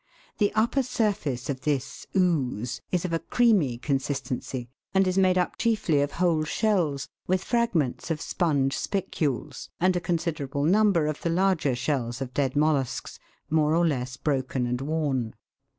[0.39, 5.57] The upper surface of this "ooze" is of a creamy consistency and is made up
[5.59, 11.21] chiefly of whole shells, with fragments of sponge spicules, and a con siderable number of
[11.21, 13.19] the larger shells of dead mollusks,
[13.51, 15.35] more or less broken and worn.